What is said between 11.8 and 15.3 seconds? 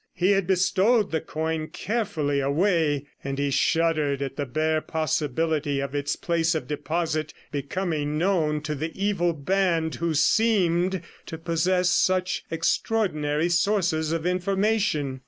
such extraordinary sources of information.